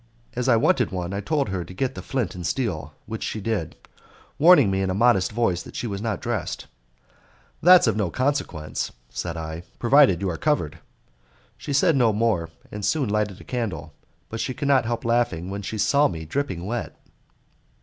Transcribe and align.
As 0.35 0.49
I 0.49 0.55
wanted 0.55 0.89
one, 0.91 1.13
I 1.13 1.21
told 1.21 1.49
her 1.49 1.63
to 1.63 1.73
get 1.75 1.93
the 1.93 2.01
flint 2.01 2.33
and 2.33 2.43
steel, 2.43 2.95
which 3.05 3.21
she 3.21 3.39
did, 3.39 3.75
warning 4.39 4.71
me 4.71 4.81
in 4.81 4.89
a 4.89 4.95
modest 4.95 5.31
voice 5.31 5.61
that 5.61 5.75
she 5.75 5.85
was 5.85 6.01
not 6.01 6.19
dressed. 6.19 6.65
"That's 7.61 7.85
of 7.85 7.95
no 7.95 8.09
consequence," 8.09 8.91
said 9.11 9.37
I, 9.37 9.61
"provided 9.77 10.19
you 10.19 10.29
are 10.31 10.37
covered." 10.37 10.79
She 11.55 11.71
said 11.71 11.95
no 11.95 12.11
more, 12.13 12.49
and 12.71 12.83
soon 12.83 13.09
lighted 13.09 13.39
a 13.41 13.43
candle, 13.43 13.93
but 14.27 14.39
she 14.39 14.55
could 14.55 14.67
not 14.67 14.85
help 14.85 15.05
laughing 15.05 15.51
when 15.51 15.61
she 15.61 15.77
saw 15.77 16.07
me 16.07 16.25
dripping 16.25 16.65
wet. 16.65 16.99